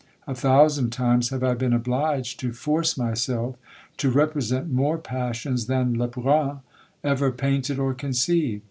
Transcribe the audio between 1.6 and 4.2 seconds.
obliged to force myself to